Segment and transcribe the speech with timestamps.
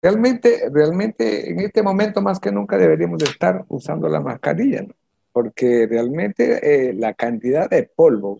[0.00, 4.94] realmente, realmente en este momento más que nunca deberíamos estar usando la mascarilla, ¿no?
[5.32, 8.38] porque realmente eh, la cantidad de polvo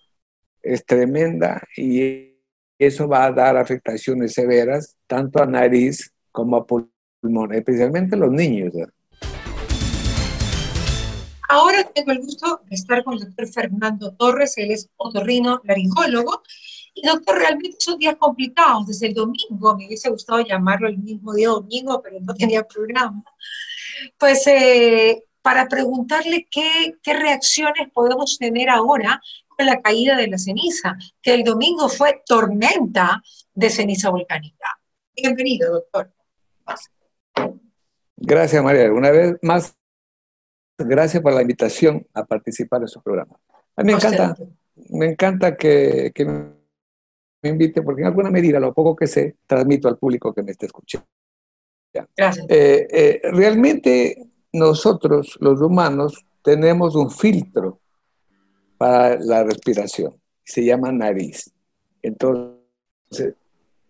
[0.62, 2.34] es tremenda y
[2.78, 8.72] eso va a dar afectaciones severas tanto a nariz como a pulmón, especialmente los niños.
[11.48, 16.42] Ahora tengo el gusto de estar con el doctor Fernando Torres, él es otorrino laringólogo.
[17.00, 18.86] Y doctor, realmente son días complicados.
[18.88, 23.22] Desde el domingo, me hubiese gustado llamarlo el mismo día domingo, pero no tenía programa.
[24.18, 30.38] Pues eh, para preguntarle qué, qué reacciones podemos tener ahora con la caída de la
[30.38, 33.22] ceniza, que el domingo fue tormenta
[33.54, 34.66] de ceniza volcánica.
[35.16, 36.12] Bienvenido, doctor.
[38.16, 38.92] Gracias, María.
[38.92, 39.76] Una vez más,
[40.76, 43.38] gracias por la invitación a participar en su programa.
[43.76, 44.36] A mí me encanta,
[44.90, 46.57] me encanta que, que, me
[47.42, 50.66] invite, porque en alguna medida, lo poco que sé, transmito al público que me esté
[50.66, 51.06] escuchando.
[52.16, 52.46] Gracias.
[52.48, 57.80] Eh, eh, realmente nosotros, los humanos, tenemos un filtro
[58.76, 60.14] para la respiración.
[60.44, 61.52] Se llama nariz.
[62.02, 63.34] Entonces,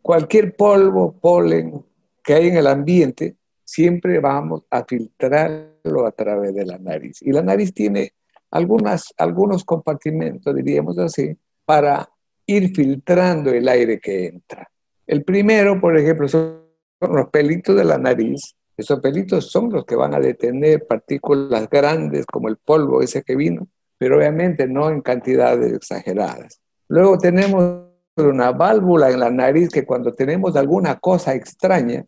[0.02, 1.84] cualquier polvo, polen
[2.24, 7.22] que hay en el ambiente, siempre vamos a filtrarlo a través de la nariz.
[7.22, 8.12] Y la nariz tiene
[8.50, 12.08] algunas, algunos compartimentos, diríamos así, para
[12.48, 14.68] ir filtrando el aire que entra.
[15.06, 16.62] El primero, por ejemplo, son
[17.00, 18.56] los pelitos de la nariz.
[18.76, 23.36] Esos pelitos son los que van a detener partículas grandes como el polvo ese que
[23.36, 26.60] vino, pero obviamente no en cantidades exageradas.
[26.88, 27.84] Luego tenemos
[28.16, 32.06] una válvula en la nariz que cuando tenemos alguna cosa extraña,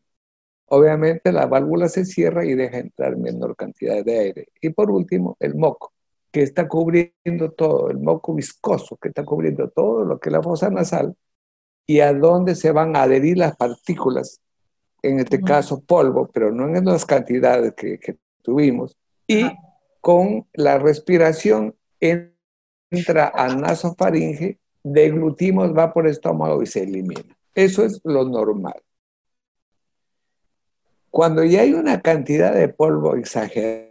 [0.66, 4.48] obviamente la válvula se cierra y deja entrar menor cantidad de aire.
[4.60, 5.92] Y por último, el moco,
[6.30, 10.42] que está cubriendo todo, el moco viscoso, que está cubriendo todo lo que es la
[10.42, 11.16] fosa nasal
[11.86, 14.40] y a dónde se van a adherir las partículas,
[15.02, 18.96] en este caso polvo, pero no en las cantidades que, que tuvimos.
[19.26, 19.50] Y
[20.00, 27.36] con la respiración entra a nasofaringe, deglutimos, va por el estómago y se elimina.
[27.54, 28.80] Eso es lo normal.
[31.10, 33.89] Cuando ya hay una cantidad de polvo exagerada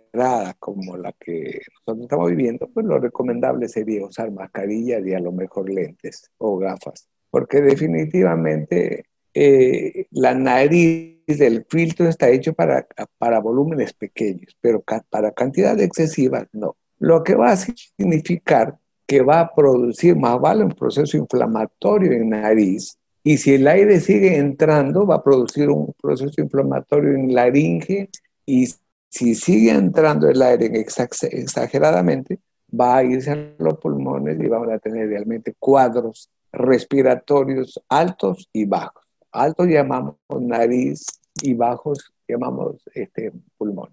[0.59, 5.31] como la que nosotros estamos viviendo, pues lo recomendable sería usar mascarillas y a lo
[5.31, 12.88] mejor lentes o gafas, porque definitivamente eh, la nariz del filtro está hecho para,
[13.18, 16.75] para volúmenes pequeños, pero para cantidades excesivas no.
[16.98, 22.30] Lo que va a significar que va a producir más vale un proceso inflamatorio en
[22.30, 28.09] nariz y si el aire sigue entrando va a producir un proceso inflamatorio en laringe
[28.46, 28.68] y
[29.09, 32.40] si sigue entrando el aire exageradamente
[32.80, 38.66] va a irse a los pulmones y vamos a tener realmente cuadros respiratorios altos y
[38.66, 39.03] bajos.
[39.31, 41.06] Altos llamamos nariz
[41.42, 43.90] y bajos llamamos este, pulmón.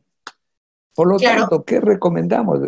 [0.94, 2.60] Por lo tanto, ¿qué recomendamos?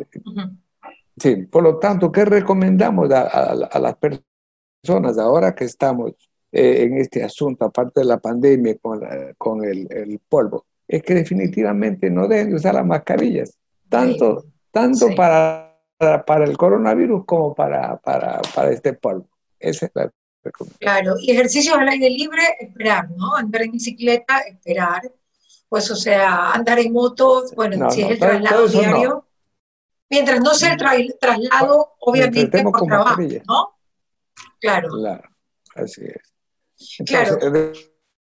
[1.16, 6.12] Sí, por lo tanto, ¿qué recomendamos a, las personas ahora que estamos
[6.52, 9.00] eh, en este asunto, aparte de la pandemia con,
[9.38, 10.66] con el, polvo?
[10.88, 13.56] Es que definitivamente no deben usar las mascarillas,
[13.88, 19.28] tanto, tanto Para, para, el coronavirus como para, para, para este polvo.
[19.60, 20.10] Esa es la
[20.42, 20.78] recomendación.
[20.80, 23.36] Claro, y ejercicios al aire libre, esperar, ¿no?
[23.36, 25.02] Andar en bicicleta, esperar
[25.68, 29.26] pues o sea, andar en moto, bueno, si es el traslado diario,
[30.08, 33.78] mientras no sea el traslado, obviamente por trabajo, ¿no?
[34.60, 34.88] Claro.
[34.90, 35.28] Claro,
[35.74, 37.06] así es.
[37.06, 37.38] claro.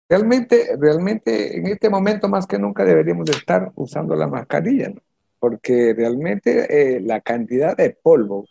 [0.08, 5.00] Realmente, realmente en este momento más que nunca deberíamos estar usando la mascarilla, ¿no?
[5.38, 8.46] porque realmente eh, la cantidad de polvo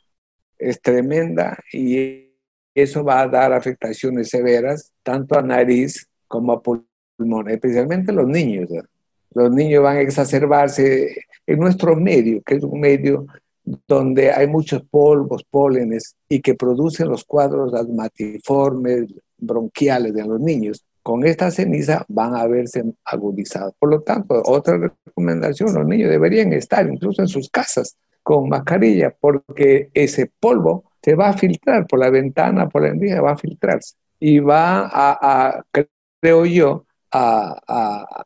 [0.57, 2.31] es tremenda y
[2.73, 8.69] eso va a dar afectaciones severas tanto a nariz como a pulmón especialmente los niños.
[9.33, 11.15] Los niños van a exacerbarse
[11.45, 13.25] en nuestro medio, que es un medio
[13.87, 20.85] donde hay muchos polvos, pólenes y que producen los cuadros asmatiformes, bronquiales de los niños.
[21.05, 23.75] Con esta ceniza van a verse agudizados.
[23.77, 29.15] Por lo tanto, otra recomendación, los niños deberían estar incluso en sus casas con mascarilla
[29.19, 33.37] porque ese polvo se va a filtrar por la ventana, por la envía, va a
[33.37, 35.63] filtrarse y va a, a
[36.19, 38.25] creo yo, a,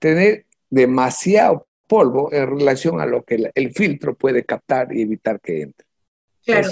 [0.00, 5.62] tener demasiado polvo en relación a lo que el, filtro puede captar y evitar que
[5.62, 5.86] entre.
[6.44, 6.68] Claro.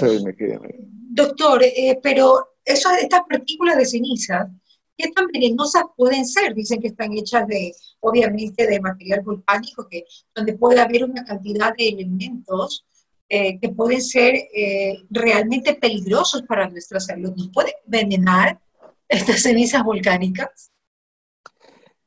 [1.11, 4.51] Doctor, eh, pero eso, estas partículas de ceniza,
[4.97, 6.53] ¿qué tan venenosas pueden ser?
[6.53, 11.75] Dicen que están hechas de, obviamente, de material volcánico, que, donde puede haber una cantidad
[11.75, 12.85] de elementos
[13.27, 17.33] eh, que pueden ser eh, realmente peligrosos para nuestra salud.
[17.35, 18.59] ¿Nos pueden envenenar
[19.07, 20.71] estas cenizas volcánicas?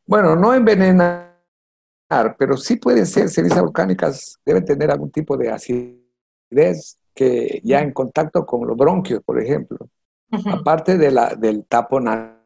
[0.06, 1.34] Bueno, no envenenar,
[2.38, 7.92] pero sí pueden ser cenizas volcánicas, deben tener algún tipo de acidez que ya en
[7.92, 9.76] contacto con los bronquios, por ejemplo,
[10.30, 12.37] aparte de la, del taponamiento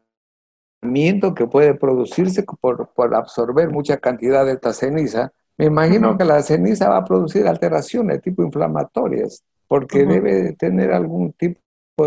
[1.35, 6.41] que puede producirse por, por, absorber mucha cantidad de esta ceniza, me imagino que la
[6.41, 11.59] ceniza va a producir alteraciones tipo inflamatorias, porque debe tener algún tipo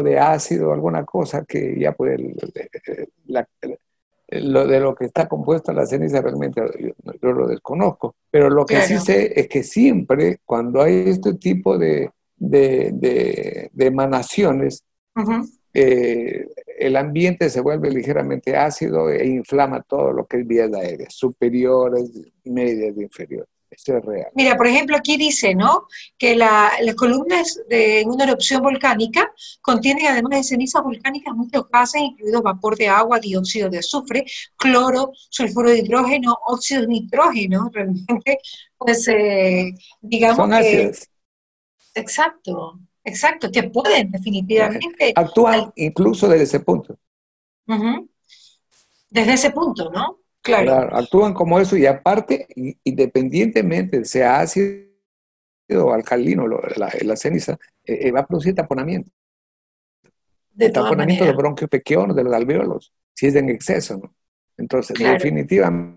[0.02, 2.34] de ácido, alguna cosa que ya puede,
[4.28, 6.60] lo de lo que está compuesta la ceniza realmente
[7.22, 11.78] yo, lo desconozco, pero lo que sí sé es que siempre cuando hay este tipo
[11.78, 14.84] de, de, emanaciones,
[15.72, 16.46] eh,
[16.78, 22.10] el ambiente se vuelve ligeramente ácido e inflama todo lo que es vías aéreas, superiores,
[22.44, 23.48] medias e inferiores.
[23.68, 24.30] Eso es real.
[24.34, 25.86] Mira, por ejemplo, aquí dice, ¿no?
[26.16, 29.30] Que las columnas de una erupción volcánica
[29.60, 34.24] contienen, además de cenizas volcánicas, muchos gases, incluidos vapor de agua, dióxido de azufre,
[34.56, 37.68] cloro, sulfuro de hidrógeno, óxido de nitrógeno.
[37.72, 38.38] Realmente,
[38.78, 40.92] pues, eh, digamos Son que...
[41.94, 45.12] Exacto, exacto, que pueden definitivamente...
[45.14, 46.98] Actúan incluso desde ese punto.
[49.08, 50.18] Desde ese punto, ¿no?
[50.42, 50.94] Claro.
[50.94, 52.46] Actúan como eso y aparte,
[52.84, 54.86] independientemente sea ácido
[55.70, 59.10] o alcalino, la, la ceniza, eh, eh, va a producir taponamiento.
[60.52, 64.14] De taponamiento de bronquios pequeños, de los alveolos, si es en exceso, ¿no?
[64.56, 65.95] Entonces, definitivamente,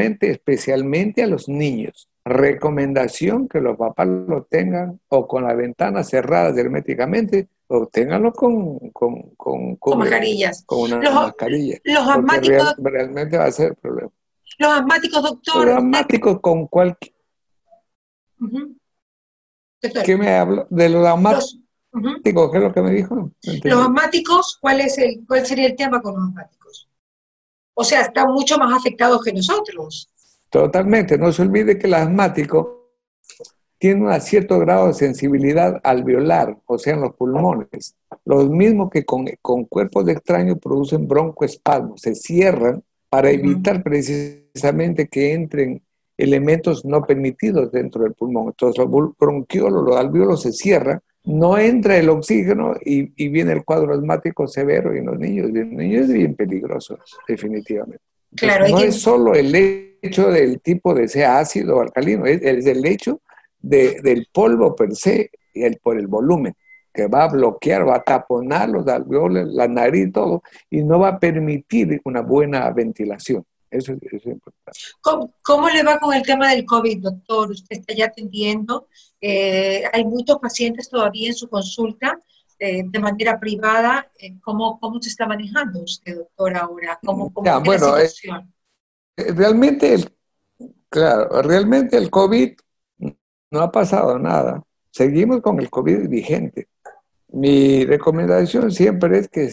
[0.00, 6.56] especialmente a los niños, recomendación que los papás lo tengan o con las ventanas cerradas
[6.56, 10.64] herméticamente o ténganlo con, con, con, con mascarillas.
[10.66, 11.78] Con una mascarilla.
[11.84, 12.74] Los asmáticos.
[12.78, 14.10] realmente va a ser el problema.
[14.58, 15.66] Los asmáticos, doctor.
[15.66, 17.14] Los asmáticos con cualquier.
[20.04, 20.66] ¿Qué me hablo?
[20.70, 21.60] De los asmáticos.
[22.22, 23.30] ¿Qué es lo que me dijo?
[23.64, 26.63] los asmáticos, ¿cuál, es el, ¿cuál sería el tema con los asmáticos?
[27.74, 30.08] O sea, están mucho más afectados que nosotros.
[30.48, 31.18] Totalmente.
[31.18, 32.92] No se olvide que el asmático
[33.78, 37.96] tiene un cierto grado de sensibilidad alveolar, o sea, en los pulmones.
[38.24, 45.06] Los mismos que con, con cuerpos de extraño producen broncoespasmos, se cierran para evitar precisamente
[45.08, 45.82] que entren
[46.16, 48.46] elementos no permitidos dentro del pulmón.
[48.46, 53.64] Entonces los bronquiolos, los alveolos se cierran, no entra el oxígeno y, y viene el
[53.64, 55.50] cuadro asmático severo y en los niños.
[55.52, 58.02] Y en los niños es bien peligroso, definitivamente.
[58.36, 59.54] claro, no es solo el
[60.02, 63.20] hecho del tipo de sea ácido o alcalino, es, el hecho
[63.60, 66.54] del polvo per se y el, por el volumen,
[66.92, 71.08] que va a bloquear, va a taponar los alveolos, la nariz, todo, y no va
[71.08, 73.44] a permitir una buena ventilación.
[73.74, 74.78] Eso, es importante.
[75.42, 77.50] ¿Cómo, le va con el tema del COVID, doctor?
[77.50, 78.88] Usted está ya atendiendo.
[79.20, 82.20] Eh, hay muchos pacientes todavía en su consulta
[82.60, 84.08] eh, de manera privada.
[84.16, 87.00] Eh, ¿cómo, ¿Cómo se está manejando usted, doctor, ahora?
[87.04, 88.54] ¿Cómo, cómo la situación?
[89.16, 90.08] Eh, realmente, el,
[90.88, 92.52] claro, realmente el COVID
[93.50, 94.62] no ha pasado nada.
[94.92, 96.68] Seguimos con el COVID vigente.
[97.32, 99.50] Mi recomendación siempre es que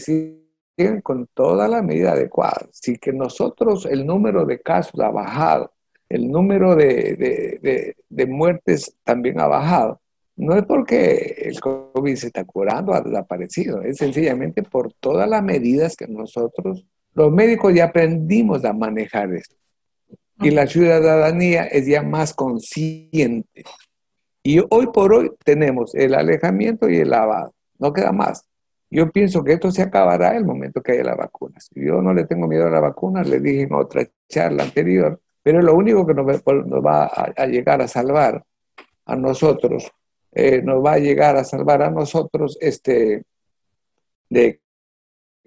[1.03, 2.67] con toda la medida adecuada.
[2.71, 5.71] Si que nosotros el número de casos ha bajado,
[6.09, 10.01] el número de, de, muertes también ha bajado,
[10.35, 15.43] no es porque el COVID se está curando, ha desaparecido, es sencillamente por todas las
[15.43, 19.55] medidas que nosotros los médicos ya aprendimos a manejar esto.
[20.39, 23.63] Y la ciudadanía es ya más consciente.
[24.43, 27.53] Y hoy por hoy tenemos el alejamiento y el lavado.
[27.77, 28.43] No queda más.
[28.91, 31.69] Yo pienso que esto se acabará el momento que haya las vacunas.
[31.73, 35.61] Yo no le tengo miedo a las vacunas, le dije en otra charla anterior, pero
[35.61, 38.43] lo único que nos va, a, llegar a salvar
[39.05, 39.89] a nosotros,
[40.33, 43.23] eh, nos va a llegar a salvar a nosotros este,
[44.29, 44.59] de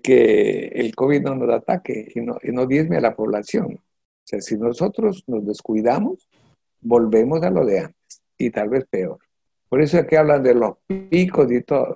[0.03, 3.75] que el COVID no nos ataque y no, y no diezme a la población.
[3.75, 6.29] O sea, si nosotros nos descuidamos,
[6.81, 9.19] volvemos a lo de antes y tal vez peor.
[9.69, 11.95] Por eso es que hablan de los picos y todo.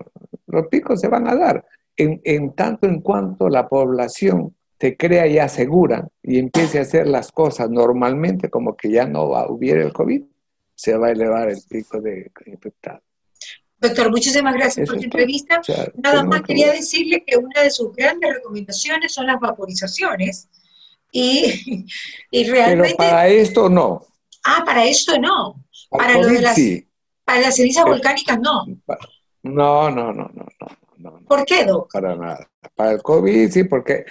[0.48, 1.64] Los picos se van a dar
[1.96, 7.06] en, en tanto en cuanto la población te crea ya segura y empiece a hacer
[7.06, 10.22] las cosas normalmente, como que ya no va, hubiera el COVID,
[10.74, 13.02] se va a elevar el pico de infectados.
[13.80, 15.60] Doctor, muchísimas gracias por su entrevista.
[15.96, 20.48] Nada más quería decirle que una de sus grandes recomendaciones son las vaporizaciones.
[21.12, 21.86] Y,
[22.32, 22.96] realmente.
[22.98, 24.04] Pero para esto no.
[24.44, 25.64] Ah, para esto no.
[25.90, 26.58] Para, lo de las,
[27.24, 28.64] para las cenizas volcánicas no.
[29.42, 30.47] No, no, no, no,
[30.99, 31.21] no.
[31.26, 32.02] ¿Por qué, doctor?
[32.02, 32.49] Para nada.
[32.75, 34.04] Para el COVID sí, porque,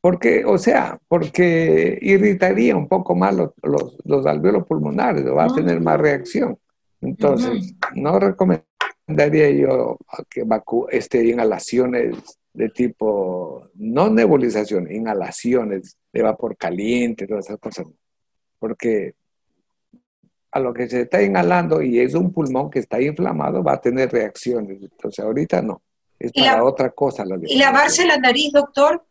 [0.00, 3.50] porque o sea, porque irritaría un poco más los,
[4.04, 6.58] los, alveolos pulmonares, va a tener más reacción.
[7.00, 8.64] Entonces, no recomiendo
[9.06, 10.44] daría yo que
[10.90, 17.86] esté en inhalaciones de tipo, no nebulización, inhalaciones de vapor caliente, todas esas cosas.
[18.58, 19.14] Porque
[20.56, 23.80] a lo que se está inhalando y es un pulmón que está inflamado, va a
[23.80, 24.78] tener reacciones.
[24.80, 25.82] Entonces, ahorita no.
[26.18, 27.24] Es para otra cosa.
[27.26, 29.04] La ¿Y lavarse la nariz, doctor?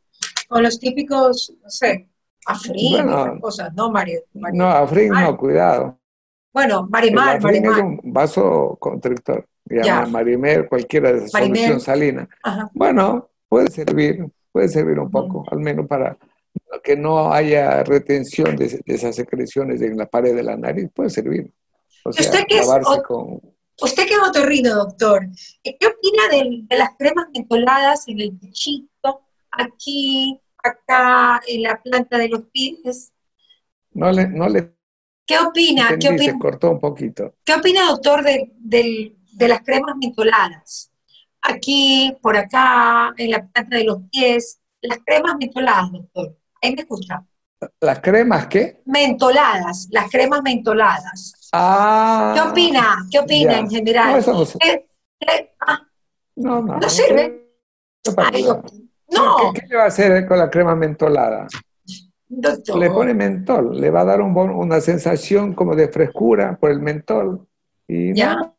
[0.47, 2.09] Con los típicos, no sé,
[2.45, 3.07] afrín,
[3.39, 4.21] cosas, ¿no, Mario?
[4.33, 5.99] No, afrín no, cuidado.
[6.53, 7.73] Bueno, marimar, marimar.
[7.73, 9.45] es un vaso constrictor.
[9.65, 12.29] Llama marimer, cualquiera de esas solución salina.
[12.73, 16.17] Bueno, puede servir, puede servir un poco, al menos para
[16.83, 21.51] que no haya retención de, esas secreciones en la pared de la nariz, puede servir.
[22.05, 22.67] ¿Usted, qué es,
[23.81, 25.27] usted que es otorrino, doctor,
[25.63, 29.21] ¿qué opina de, las cremas mentoladas en el pechito,
[29.51, 33.11] aquí, acá, en la planta de los pies?
[33.91, 34.75] No le, no le
[35.25, 35.97] ¿Qué opina?
[35.99, 36.33] ¿Qué opina?
[36.33, 37.33] Se cortó un poquito.
[37.43, 40.91] ¿Qué opina, doctor, de, de las cremas mentoladas?
[41.41, 46.37] Aquí, por acá, en la planta de los pies, las cremas mentoladas, doctor.
[46.65, 47.23] Ahí me escucha.
[47.79, 48.81] ¿Las cremas qué?
[48.85, 51.49] Mentoladas, las cremas mentoladas.
[51.53, 52.33] Ah.
[52.35, 53.05] ¿Qué opina?
[53.11, 54.11] ¿Qué opina en general?
[54.11, 54.87] No, eso no, sirve.
[55.59, 55.87] Ah.
[56.35, 57.51] no, no, no, sirve.
[59.11, 59.53] no.
[59.53, 61.47] ¿Qué, le va a hacer con la crema mentolada?
[62.27, 62.79] Doctor.
[62.79, 66.79] Le pone mentol, le va a dar un una sensación como de frescura por el
[66.79, 67.47] mentol.
[67.87, 68.51] Y ya.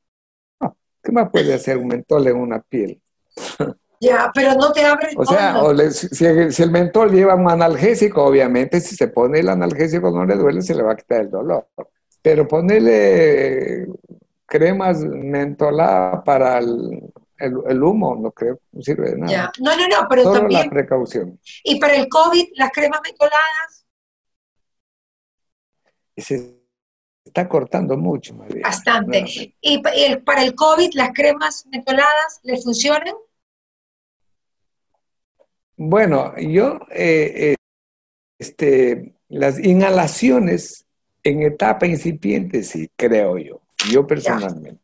[1.02, 3.02] ¿Qué más puede hacer un mentol en una piel?
[4.00, 5.57] Ya, pero no te abre O sea,
[5.91, 10.62] si, el mentol lleva un analgésico, obviamente si se pone el analgésico no le duele,
[10.62, 11.69] se le va a quitar el dolor.
[12.23, 13.87] Pero ponerle
[14.45, 19.33] cremas mentoladas para el, humo, no creo, no sirve de nada.
[19.33, 19.53] Ya.
[19.61, 20.65] No, no, no, pero Solo también...
[20.65, 21.41] la precaución.
[21.65, 23.87] ¿Y para el COVID, las cremas mentoladas?
[26.17, 26.57] Se
[27.25, 28.62] está cortando mucho, María.
[28.62, 29.55] Bastante.
[29.61, 29.79] ¿Y
[30.23, 33.15] para el COVID, las cremas mentoladas le funcionan?
[35.76, 37.56] Bueno, yo, eh, eh,
[38.38, 40.87] este, las inhalaciones
[41.23, 44.83] en etapa incipiente, sí, creo yo, yo personalmente.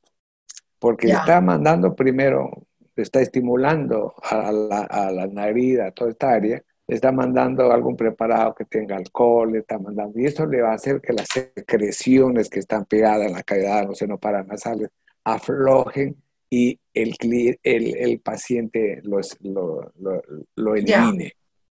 [0.78, 6.62] Porque está mandando primero, está estimulando a la, a la nariz, a toda esta área,
[6.88, 10.75] está mandando algún preparado que tenga alcohol, le está mandando, y eso le va a
[10.75, 14.90] hacer que las secreciones que están pegadas en la cavidad de los seno paranasales
[15.25, 16.21] aflojen
[16.52, 17.14] y el,
[17.62, 20.23] el, el paciente lo, lo,
[20.54, 21.32] lo, elimine.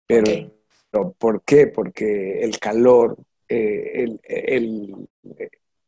[0.05, 0.51] Pero,
[1.17, 1.69] ¿por qué?
[1.69, 3.17] Porque el calor,
[3.49, 5.09] eh, el, el,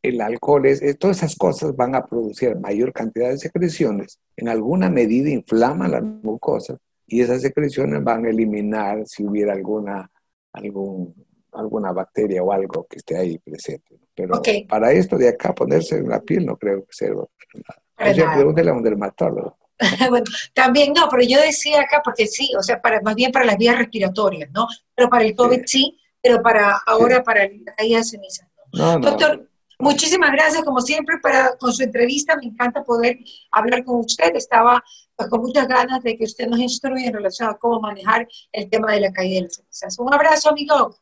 [0.01, 4.89] el, alcohol, es, todas esas cosas van a producir mayor cantidad de secreciones, en alguna
[4.89, 10.09] medida inflaman las mucosas y esas secreciones van a eliminar si hubiera alguna,
[10.53, 11.13] algún,
[11.51, 13.99] alguna bacteria o algo que esté ahí presente.
[14.15, 17.81] Pero para esto de acá ponerse en la piel no creo que sirva nada.
[18.15, 19.57] Yo pregúntale a un dermatólogo.
[20.09, 23.45] bueno, también no, pero yo decía acá, porque sí, o sea, para, más bien para
[23.45, 24.67] las vías respiratorias, ¿no?
[24.95, 28.49] Pero para el COVID sí, pero para ahora para la caída de ceniza.
[28.73, 29.49] No, Doctor,
[29.79, 32.35] muchísimas gracias, como siempre, para, con su entrevista.
[32.35, 33.19] Me encanta poder
[33.51, 34.35] hablar con usted.
[34.35, 34.83] Estaba
[35.15, 38.69] pues, con muchas ganas de que usted nos instruya en relación a cómo manejar el
[38.69, 39.99] tema de la caída de las cenizas.
[39.99, 40.95] Un abrazo, amigo.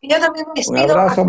[0.00, 0.84] Y yo también me despido.
[0.84, 1.24] Un abrazo,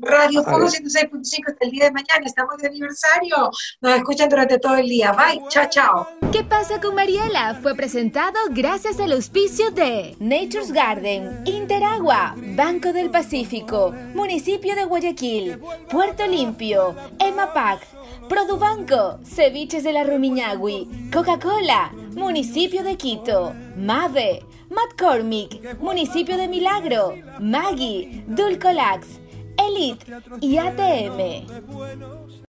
[0.00, 2.24] Radio Fuego 106.5 hasta el día de mañana.
[2.24, 3.50] Estamos de aniversario.
[3.80, 5.12] Nos escuchan durante todo el día.
[5.12, 5.42] Bye.
[5.48, 6.08] Chao, chao.
[6.32, 7.58] ¿Qué pasa con Mariela?
[7.62, 15.60] Fue presentado gracias al auspicio de Nature's Garden, Interagua, Banco del Pacífico, Municipio de Guayaquil,
[15.90, 17.80] Puerto Limpio, EMAPAC,
[18.28, 28.24] Produbanco, Ceviches de la Rumiñahui, Coca-Cola, Municipio de Quito, MAVE, McCormick, Municipio de Milagro, Maggie,
[28.26, 29.20] Dulcolax,
[29.58, 30.06] Elite
[30.40, 31.46] y ATM.